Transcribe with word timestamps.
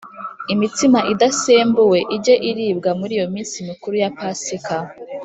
Imitsima 0.53 0.99
idasembuwe 1.13 1.99
ijye 2.15 2.35
iribwa 2.49 2.91
muri 2.99 3.11
iyo 3.17 3.27
minsi 3.33 3.55
mikuru 3.69 3.95
ya 4.03 4.11
Pasika 4.17 4.77